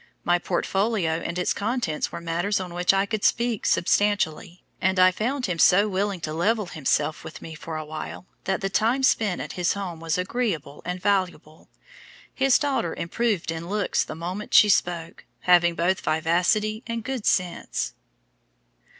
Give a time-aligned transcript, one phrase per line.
[0.23, 5.11] My portfolio and its contents were matters on which I could speak substantially, and I
[5.11, 9.39] found him so willing to level himself with me for awhile that the time spent
[9.41, 11.69] at his home was agreeable and valuable.
[12.33, 17.93] His daughter improved in looks the moment she spoke, having both vivacity and good sense."